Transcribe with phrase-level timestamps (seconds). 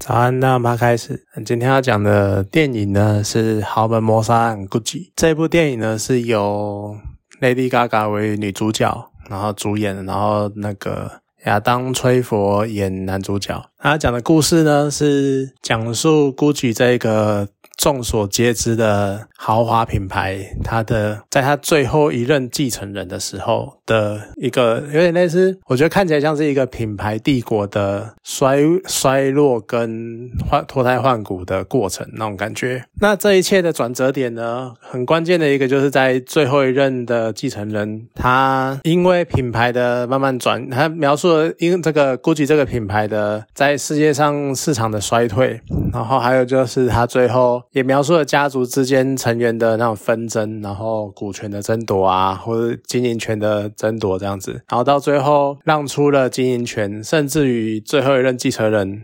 [0.00, 1.26] 早安，那我们开始。
[1.44, 5.10] 今天要讲的电影呢是《豪门谋杀案》，Gucci。
[5.14, 6.96] 这部电影呢是由
[7.38, 13.62] Lady Gaga 为女主角，然后主演，然后那个亚当·崔佛演男主角。
[13.78, 17.46] 他讲的故事呢是讲述 Gucci 这个。
[17.80, 32.84] 众所皆知的豪华品牌，它的在它最后一任继承人的时候的一个有点类似，我觉得看起来像是一个品牌帝国的衰衰落跟换脱胎换骨的过程那种感觉。
[33.00, 45.58] 那这一切的转折点呢，很关键的一个就是在最后一任的继承人，他因为品牌的慢慢转，他描述了因这个 GUCCI 这个品牌的在世界上市场的衰退，
[45.94, 47.62] 然后还有就是他最后。
[47.72, 59.00] 也描述了家族之间成员的那种纷争，然后股权的争夺啊，或者经营权的争夺这样子，然后到最后让出了经营权，甚至于最后一任继承人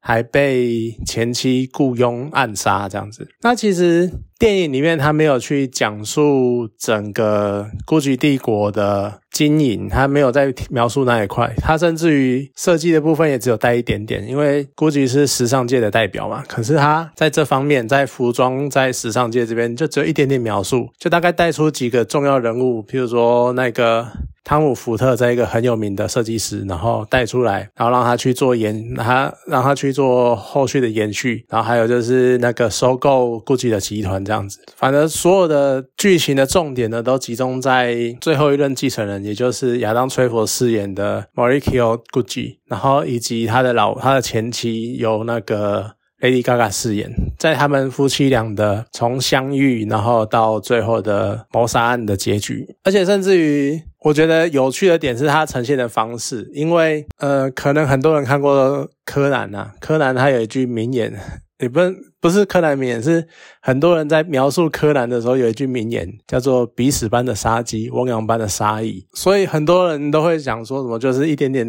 [0.00, 3.28] 还被前妻雇佣暗杀这样子。
[3.42, 4.10] 那其实。
[4.40, 16.44] 电影里面他没有去讲述整个 GUCCI 帝国的经营，他没有在描述那一块，他甚至于设计的部分也只有带一点点，因为 GUCCI 是时尚界的代表嘛。
[16.46, 24.06] 可是他在这方面，在服装在时尚界这边就只有一点点描述，就大概带出几个重要人物，譬如说那个
[24.44, 34.22] 汤姆福特这一个很有名的设计师，然后带出来，然后让他去做延，他让他去做后续的延续，然后还有就是那个收购 GUCCI 的集团。
[34.22, 61.14] 这样子，反正所有的剧情的重点呢，都集中在最后一任继承人，也就是亚当·崔佛饰演的 Mauricio Gucci，然后以及他的老他的前妻由那个 Lady Gaga 饰演，在他们夫妻俩的从相遇，然后到最后的谋杀案的结局，而且甚至于我觉得有趣的点是他呈现的方式，因为呃，可能很多人看过柯南呐，柯南他有一句名言。
[61.60, 61.78] 也不
[62.20, 63.26] 不是柯南名言，是
[63.62, 69.06] 很多人在描述柯南的时候有一句名言，叫做“鼻屎般的杀机，汪洋般的杀意”。
[69.14, 71.66] 所以很多人都会讲说什么，就是一点点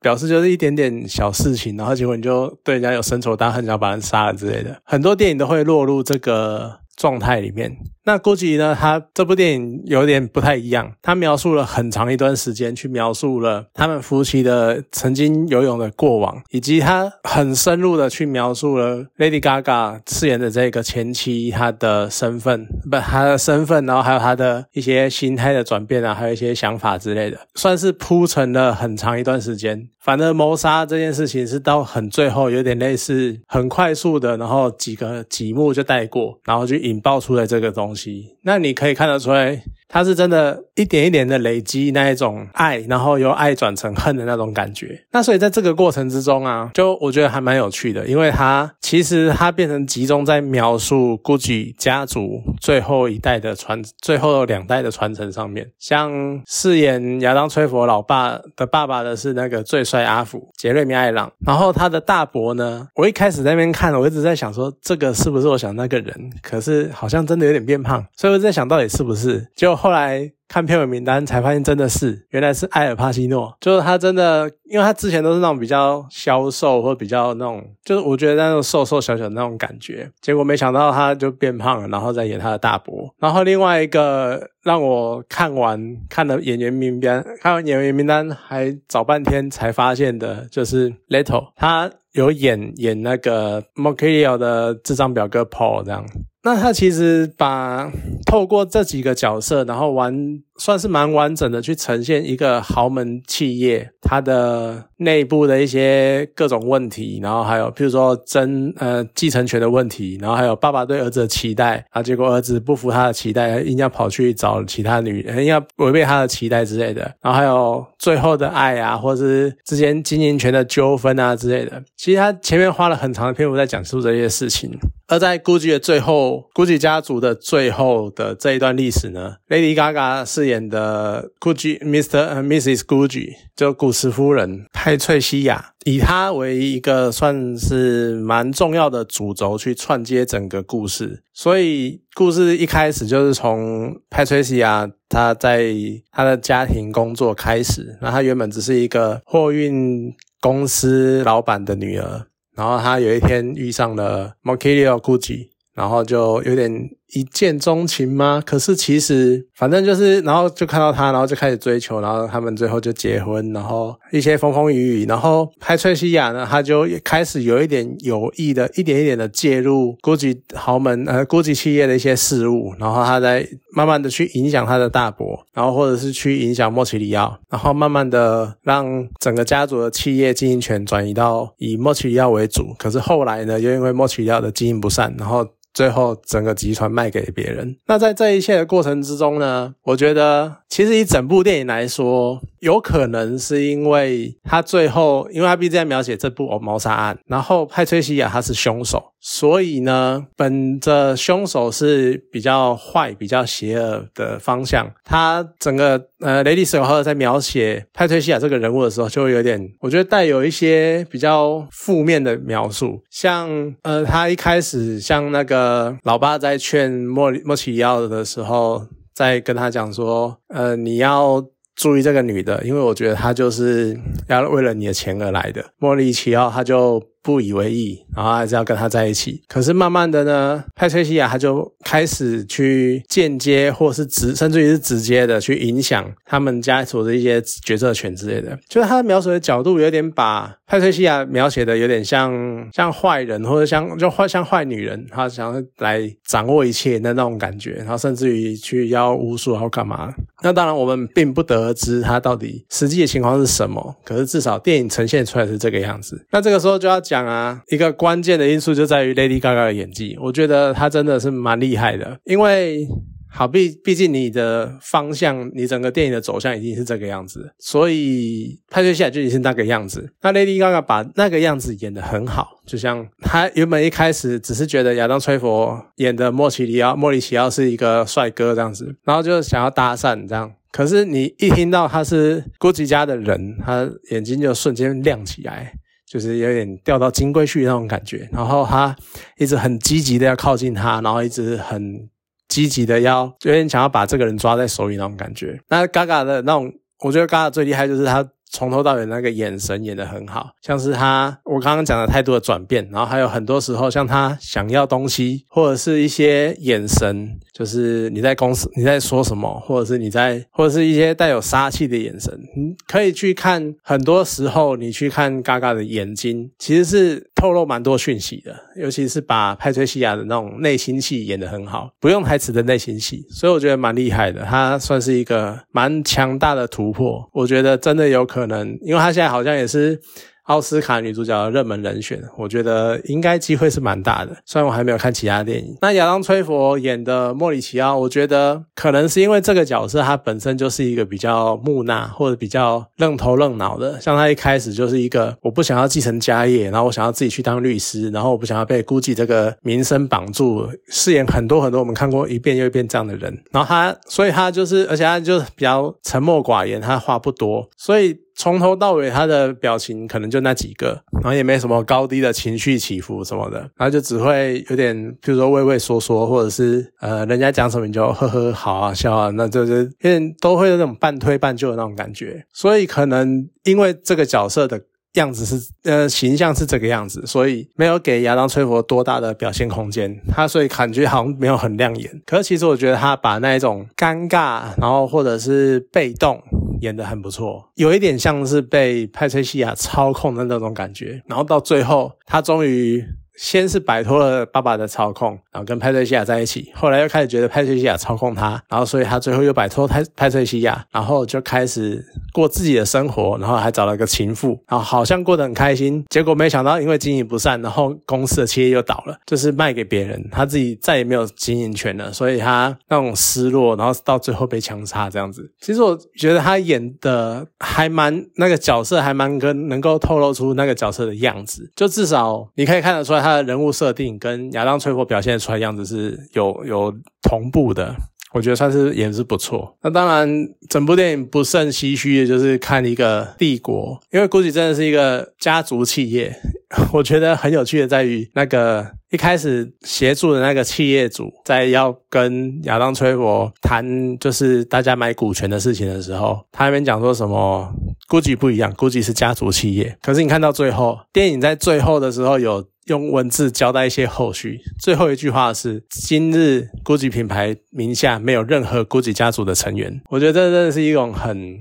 [0.00, 4.80] 表示，就是一点点小事情，然后结果你就对人家有深仇大恨，想把人杀了之类的。
[4.84, 7.74] 很多电影都会落入这个状态里面。
[8.10, 8.76] 那 GUCCI 呢？
[8.76, 29.88] 他这部电影有点不太一样，他描述了很长一段时间，去描述了他们夫妻的曾经游泳的过往，以及他很深入的去描述了 Lady Gaga 饰演的这个前妻她的身份，不，她的身份，然后还有她的一些心态的转变啊，还有一些想法之类的，算是铺陈了很长一段时间。
[30.00, 37.94] 反正谋杀这件事情是到很最后，有点类似很快速的，然后几个几幕就带过，然后就引爆出来这个东。
[37.94, 39.62] 西西，那你可以看得出来。
[39.92, 45.04] 他是真的一点一点的累积那一种爱，然后由爱转成恨的那种感觉。
[45.10, 55.68] 那所以在这个过程之中啊，就我觉得还蛮有趣的，因为他其实他变成集中在描述 GUCCI 家族最后一代的传，最后两代的传承上面。
[55.80, 69.79] 像饰演亚当·崔佛老爸的爸爸的是那个最帅阿福杰瑞米·艾朗，然后他的大伯呢，我一开始在那边看，我一直在想说这个是不是我想那个人，可是好像真的有点变胖，所以我在想到底是不是就。
[69.80, 83.08] 后来看片尾名单才发现，真的是原来是埃尔帕西诺，就是他真的，因为他之前都是那种比较消瘦或比较那种，就是我觉得那种瘦瘦小小的那种感觉，结果没想到他就变胖了，然后再演他的大伯。
[83.18, 96.04] 然后另外一个让我看完看了演员名单，看完演员名单还找半天才发现的，就是 Little，他有演演那个 m o c i l o 的智障表哥 Paul 这样。
[96.42, 97.92] 那他其实把
[98.26, 100.42] 透过这几个角色，然后玩。
[100.60, 121.82] 算是蛮完整的去呈现一个豪门企业它的内部的一些各种问题，然后还有譬如说争呃继承权的问题，然后还有爸爸对儿子的期待啊，结果儿子不服他的期待，硬要跑去找其他女人，要违背他的期待之类的，然后还有最后的爱啊，或者是之间经营权的纠纷啊之类的。
[121.96, 124.78] 其实他前面花了很长的篇幅在讲述这些事情，
[125.08, 130.49] 而在 GUCCI 的最后，GUCCI 家族的最后的这一段历史呢，Lady Gaga 是。
[130.50, 132.42] 演的 Gucci Mr.
[132.42, 132.80] Mrs.
[132.80, 145.72] Gucci 就古驰夫人派翠西亚，以她为一个算是蛮重要的主轴去串接整个故事，所以故事一开始就是从派翠西亚她在
[146.12, 155.48] 她的家庭工作开始，那她原本只是一个货运公司老板的女儿，然后她有一天遇上了 m o c h i l o Gucci。
[155.72, 156.70] 然后就有点
[157.12, 158.42] 一见钟情吗？
[158.44, 182.74] 可是其实反正就是，然后就看到他，然后就开始追求，然后他们最后就结婚，然后一些风风雨雨，然后派翠西亚呢，他就开始有一点有意的，一点一点的介入国籍豪门呃国籍企业的一些事务，然后他在慢慢的去影响他的大伯，然后或者是去影响莫奇里奥，然后慢慢的让整个家族的企业经营权转移到以莫奇里奥为主。
[182.78, 185.46] 可是后来呢，又因为莫奇里奥的经营不善，然后。
[185.80, 187.74] 最后，整个集团卖给别人。
[187.86, 192.38] 那在这一切的过程之中呢，我觉得其实以整部电影来说。
[192.60, 221.44] 有可能是因为他最后，因为他毕竟在描写这部谋杀案，然后派崔西亚他是凶手，所以呢，本着凶手是比较坏、比较邪恶的方向，他整个呃雷迪斯和在描写派崔西亚这个人物的时候，就会有点，我觉得带有一些比较负面的描述，像呃他一开始像那个老爸在劝莫莫奇奥的时候，在跟他讲说，呃你要。
[221.76, 225.64] 注意这个女的，因为我觉得她就是要为了你的钱而来的。
[225.78, 227.02] 莫里奇奥，他就。
[227.22, 229.42] 不以为意，然后还是要跟他在一起。
[229.46, 238.58] 可是慢慢的呢，派翠西亚他就开始去间接或是直，甚至于是直接的去影响他们家族的一些决策权之类的。
[238.68, 242.32] 就是他描述的角度有点把派翠西亚描写的有点像
[242.72, 247.72] 像坏人，或者像就坏像坏女人，他想要来掌握一切的那种感觉。
[247.72, 250.10] 然后甚至于去要巫术，然后干嘛？
[250.42, 253.94] 那当然我们并不得知他到底实际的情况是什么。
[254.04, 256.24] 可是至少电影呈现出来是这个样子。
[256.30, 256.98] 那这个时候就要。
[257.10, 262.86] 讲啊，一个关键的因素就在于 Lady Gaga 的演技，我觉得她真的是蛮厉害的，因为。
[263.32, 270.12] 好，毕毕竟你的方向，你整个电影的走向已经是这个样子，所以拍摄下来就已经是那个样子。
[270.20, 280.52] 那 Lady Gaga 把那个样子演得很好，就像他原本一开始只是觉得亚当·崔佛演的莫奇里奥、莫里奇奥是一个帅哥这样子，然后就想要搭讪这样。
[280.72, 285.72] 可是你一听到他是 Gucci 家的人，他眼睛就瞬间亮起来，
[286.10, 288.28] 就是有点掉到金龟婿那种感觉。
[288.32, 288.96] 然后他
[289.38, 292.08] 一直很积极的要靠近他，然后一直很。
[292.50, 295.56] 积极的要有点想要把这个人抓在手里那种感觉。
[295.68, 296.68] 那嘎嘎的那种，
[297.04, 298.28] 我觉得嘎嘎最厉害就是他。
[298.50, 313.74] 从头到尾那个眼神演得很好，像是他我刚刚讲的态度的转变，然后还有很多时候像他想要东西，或者是一些眼神，就是你在公司你在说什么，或者是你在或者是一些带有杀气的眼神，你可以去看。
[313.82, 324.42] 很多时候你去看嘎嘎的眼睛，其实是透露蛮多讯息的，尤其是把派崔西亚的那种内心戏演得很好，不用台词的内心戏，所以我觉得蛮厉害的。
[324.42, 328.39] 他算是一个蛮强大的突破，我觉得真的有可。
[328.40, 330.00] 可能，因为他现在好像也是。
[330.44, 334.36] 奥斯卡女主角的热门人选，我觉得应该机会是蛮大的。
[334.44, 335.76] 虽然我还没有看其他电影。
[335.80, 344.00] 那亚当·崔佛演的莫里奇奥，我觉得可能是因为这个角色他本身就是一个比较木讷或者比较愣头愣脑的。
[344.00, 353.32] 像他一开始就是一个我不想要继承家业，然后我想要自己去当律师，然后我不想要被估计这个名声绑住，饰演很多很多我们看过一遍又一遍这样的人。
[353.52, 358.18] 然后他，所以他就是，而且他就比较沉默寡言，他话不多，所以。
[358.40, 372.42] 从头到尾，他的表情可能就那几个，然后也没什么高低的情绪起伏什么的，然后就只会有点，比如说畏畏缩缩，或者是呃，人家讲什么你就呵呵好啊笑啊，那就是有点都会有那种半推半就的那种感觉。
[372.50, 374.80] 所以可能因为这个角色的
[375.14, 382.22] 样子是呃形象是这个样子，所以没有给亚当·崔佛多大的表现空间，他所以感觉好像没有很亮眼。
[382.24, 386.42] 可是其实我觉得他把那一种尴尬，然后或者是被动。
[386.80, 393.04] 演的很不错，有一点像是被派翠西亚操控的那种感觉，然后到最后，他终于。
[393.40, 402.04] 先是摆脱了爸爸的操控，然后跟派翠西亚在一起，后来又开始觉得派翠西亚操控他，然后所以他最后又摆脱派派翠西亚，然后就开始
[402.34, 415.50] 过自己的生活，然后还找了个情妇，然后好像过得很开心，结果没想到因为经营不善，然后公司的企业又倒了，就是卖给别人，他自己再也没有经营权了，所以他那种失落，然后到最后被枪杀这样子。
[415.62, 423.29] 其实我觉得他演的还蛮那个角色还蛮跟能够透露出那个角色的样子，就至少你可以看得出来他。
[423.30, 427.94] 他的人物设定跟亚当·崔佛表现出来样子是有有同步的，
[428.32, 429.76] 我觉得算是也是不错。
[429.82, 430.28] 那当然，
[430.68, 436.34] 整部电影不胜唏嘘的就是看一个帝国，因为估计真的是一个家族企业。
[436.92, 447.68] 我觉得很有趣的在于，那个一开始协助的那个企业主在要跟亚当·崔佛谈就是大家买股权的事情的时候，他那边讲说什么？
[448.08, 449.96] 估计不一样，估计是家族企业。
[450.00, 452.64] 可是你看到最后，电影在最后的时候有。
[452.90, 454.60] 用文字交代一些后续。
[454.80, 460.00] 最后一句话是：今日 GUCCI 品牌名下没有任何 GUCCI 家族的成员。
[460.08, 461.56] 我觉得这真的是一种很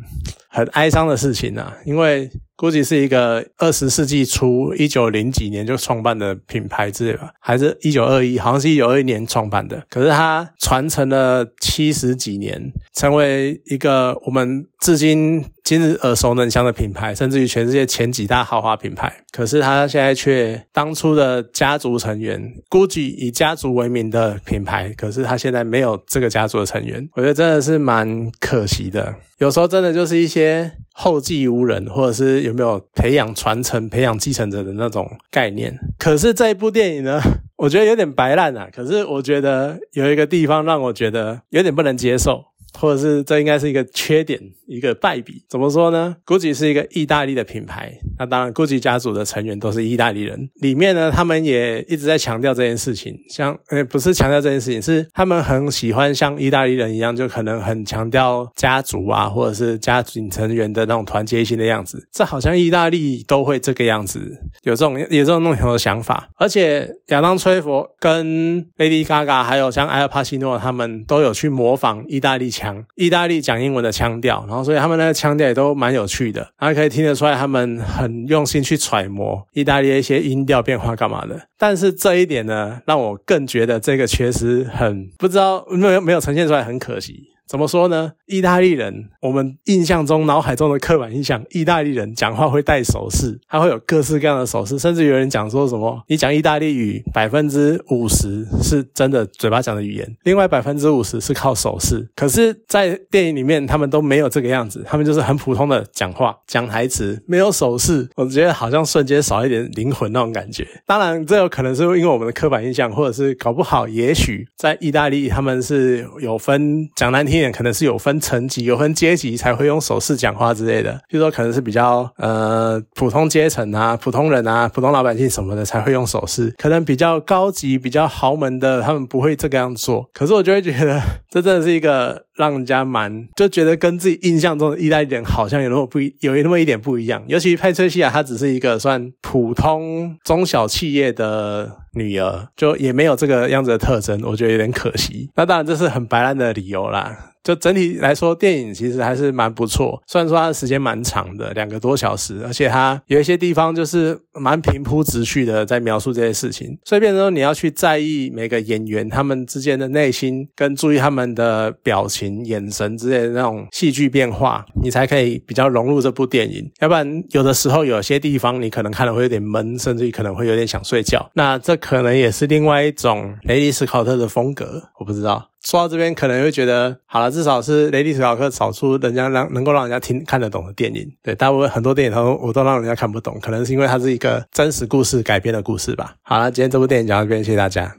[0.50, 9.86] 很哀伤的事情啊，因为 GUCCI 是一个二十世纪初一九零几年就创办的品牌之类吧，还是一九二一，好像是一九二一年创办的。
[9.88, 12.60] 可是它传承了七十几年，
[12.96, 19.14] 成为一个我们至今今日耳熟能详的品牌，甚至于全世界前几大豪华品牌。
[19.32, 29.14] 可是它现在却当初的家族成员，GUCCI 以家族为名的品牌，可是它现在没有这个家族的成员，我觉得真的是蛮可惜的。
[29.38, 35.78] 有时候真的就是一些后继无人，或者是有没有培养传承、培养继承者的那种概念。
[36.00, 37.22] 可是这一部电影呢，
[37.58, 38.68] 我觉得有点白烂啊。
[38.76, 42.46] 可是我觉得有一个地方让我觉得有点不能接受。
[42.78, 45.44] 或者是这应该是一个缺点，一个败笔。
[45.48, 50.50] 怎么说呢？GUCCI 是一个意大利的品牌，那当然 GUCCI 家族的成员都是意大利人。
[50.56, 62.08] 里面呢，他们也一直在强调这件事情，像呃不是强调这件事情，是他们很喜欢像意大利人一样，就可能很强调家族啊，或者是家族成员的那种团结性的样子。
[62.12, 66.30] 这好像意大利都会这个样子，有这种有这种那种的想法。
[66.36, 72.50] 而且亚当崔佛跟 Lady Gaga 还有像埃尔帕西诺他们都有去模仿意大利。
[72.60, 81.40] 腔，意大利讲英文的腔调，然后所以他们那个腔调也都蛮有趣的，然后可以听得出来他们很用心去揣摩意大利的一些音调变化干嘛的。
[81.58, 87.29] 但是这一点呢，让我更觉得这个确实很不知道没有没有呈现出来，很可惜。
[87.50, 88.12] 怎么说呢？
[88.28, 102.08] 意大利人，我们印象中、脑海中的刻板印象，意大利人讲话会带手势，他会有各式各样的手势，甚至有人讲说什么，你讲意大利语百分之五十是真的嘴巴讲的语言，另外百分之五十是靠手势。
[102.16, 108.08] 可是，在电影里面，他们都没有这个样子，他们就是很普通的讲话、讲台词，没有手势。
[108.16, 110.68] 我觉得好像瞬间少一点灵魂那种感觉。
[110.86, 117.39] 当然，这有可能是因为我们的刻板印象，或者是搞不好，也许在意大利他们是有分讲难听。
[117.52, 130.10] 可能是有分层级、有分阶级才会用手势讲话之类的，就说可能是比较呃普通阶层啊、普通人啊、普通老百姓什么的才会用手势，可能比较高级、比较豪门的他们不会这个样做。
[130.14, 132.26] 可是我就会觉得， 这真的是一个。
[132.40, 137.22] 让人家蛮就觉得跟自己印象中的意大利人好像有那么不一，有那么一点不一样。
[137.28, 145.30] 尤其派翠西亚，她只是一个算普通中小企业的女儿，就也没有这个样子的特征，我觉得有点可惜。
[145.36, 147.29] 那当然这是很白烂的理由啦。
[147.44, 150.02] 就整体来说，电影其实还是蛮不错。
[150.08, 156.78] 虽然说它的时间蛮长的，两个多小时，而且它有一些地方就是蛮平铺直叙的在描述这些事情。
[156.86, 166.70] 所以变成说你要去在意每个演员他们之间的内心，跟注意他们的表情、眼神之类的那种戏剧变化，你才可以比较融入这部电影。
[166.80, 171.30] 要不然有的时候有些地方你可能看了会有点闷，甚至于可能会有点想睡觉。
[171.34, 175.50] 那这可能也是另外一种雷迪斯考特的风格，我不知道。
[175.64, 181.12] 说到这边，可能会觉得好了，至少是雷迪史考克找出人家让能够让人家听看得懂的电影。
[181.22, 186.16] 对，大部分很多电影都我都让人家看不懂，可能是因为它是一个真实故事改编的故事吧。
[186.22, 187.96] 好了，今天这部电影讲到这边，谢谢大家。